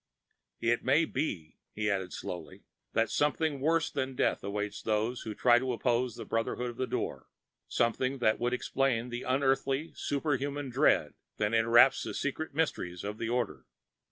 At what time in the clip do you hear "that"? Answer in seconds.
2.93-3.11, 8.17-8.39, 11.37-11.53